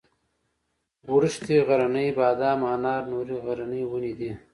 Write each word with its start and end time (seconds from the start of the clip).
وړښتی 1.11 1.57
غرنی 1.67 2.07
بادام 2.19 2.59
انار 2.73 3.01
نورې 3.11 3.35
غرنۍ 3.45 3.83
ونې 3.87 4.13
دي. 4.19 4.31